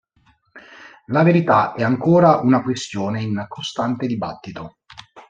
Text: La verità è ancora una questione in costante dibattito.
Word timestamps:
La 1.11 1.21
verità 1.21 1.75
è 1.75 1.83
ancora 1.83 2.37
una 2.39 2.63
questione 2.63 3.21
in 3.21 3.45
costante 3.47 4.07
dibattito. 4.07 4.77